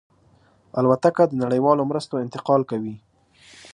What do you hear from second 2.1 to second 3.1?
انتقال کوي.